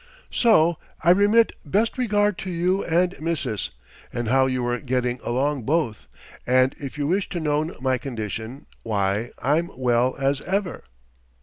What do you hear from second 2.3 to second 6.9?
to you and Mrs. and how you were getting along both, and